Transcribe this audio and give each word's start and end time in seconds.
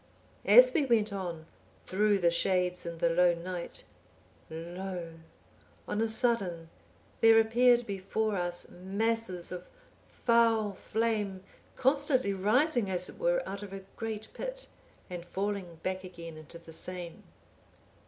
As 0.47 0.73
we 0.73 0.83
went 0.87 1.13
on 1.13 1.45
'through 1.85 2.17
the 2.17 2.31
shades 2.31 2.87
in 2.87 2.97
the 2.97 3.09
lone 3.11 3.43
night,'(844) 3.43 4.75
lo! 4.75 5.11
on 5.87 6.01
a 6.01 6.07
sudden 6.07 6.71
there 7.19 7.39
appeared 7.39 7.85
before 7.85 8.35
us 8.35 8.67
masses 8.71 9.51
of 9.51 9.67
foul 10.03 10.73
flame 10.73 11.43
constantly 11.75 12.33
rising 12.33 12.89
as 12.89 13.09
it 13.09 13.19
were 13.19 13.47
out 13.47 13.61
of 13.61 13.73
a 13.73 13.85
great 13.95 14.27
pit, 14.33 14.65
and 15.07 15.23
falling 15.23 15.75
back 15.83 16.03
again 16.03 16.35
into 16.35 16.57
the 16.57 16.73
same. 16.73 17.21